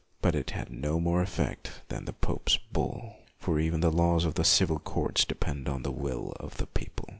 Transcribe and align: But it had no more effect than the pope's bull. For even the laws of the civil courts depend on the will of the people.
But 0.19 0.33
it 0.33 0.49
had 0.49 0.71
no 0.71 0.99
more 0.99 1.21
effect 1.21 1.83
than 1.89 2.05
the 2.05 2.13
pope's 2.13 2.57
bull. 2.57 3.17
For 3.37 3.59
even 3.59 3.81
the 3.81 3.91
laws 3.91 4.25
of 4.25 4.33
the 4.33 4.43
civil 4.43 4.79
courts 4.79 5.25
depend 5.25 5.69
on 5.69 5.83
the 5.83 5.91
will 5.91 6.35
of 6.39 6.57
the 6.57 6.65
people. 6.65 7.09